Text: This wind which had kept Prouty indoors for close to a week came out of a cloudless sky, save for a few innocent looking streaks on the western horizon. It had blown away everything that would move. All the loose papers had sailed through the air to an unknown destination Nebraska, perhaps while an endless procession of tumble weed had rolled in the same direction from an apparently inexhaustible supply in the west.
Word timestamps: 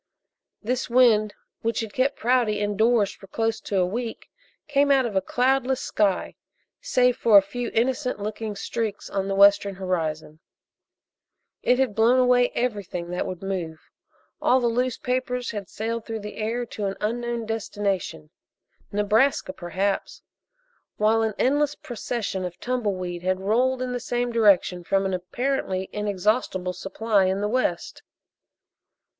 This 0.63 0.89
wind 0.89 1.35
which 1.61 1.81
had 1.81 1.93
kept 1.93 2.15
Prouty 2.17 2.59
indoors 2.59 3.11
for 3.13 3.27
close 3.27 3.59
to 3.61 3.77
a 3.77 3.85
week 3.85 4.31
came 4.67 4.89
out 4.89 5.05
of 5.05 5.15
a 5.15 5.21
cloudless 5.21 5.79
sky, 5.79 6.33
save 6.81 7.15
for 7.15 7.37
a 7.37 7.41
few 7.43 7.69
innocent 7.75 8.19
looking 8.19 8.55
streaks 8.55 9.11
on 9.11 9.27
the 9.27 9.35
western 9.35 9.75
horizon. 9.75 10.39
It 11.61 11.77
had 11.77 11.93
blown 11.93 12.17
away 12.17 12.49
everything 12.55 13.11
that 13.11 13.27
would 13.27 13.43
move. 13.43 13.91
All 14.41 14.59
the 14.59 14.65
loose 14.65 14.97
papers 14.97 15.51
had 15.51 15.69
sailed 15.69 16.03
through 16.07 16.21
the 16.21 16.37
air 16.37 16.65
to 16.65 16.85
an 16.87 16.97
unknown 16.99 17.45
destination 17.45 18.31
Nebraska, 18.91 19.53
perhaps 19.53 20.23
while 20.97 21.21
an 21.21 21.35
endless 21.37 21.75
procession 21.75 22.43
of 22.43 22.59
tumble 22.59 22.95
weed 22.95 23.21
had 23.21 23.39
rolled 23.41 23.83
in 23.83 23.91
the 23.91 23.99
same 23.99 24.31
direction 24.31 24.83
from 24.83 25.05
an 25.05 25.13
apparently 25.13 25.91
inexhaustible 25.93 26.73
supply 26.73 27.25
in 27.25 27.39
the 27.39 27.47
west. 27.47 28.01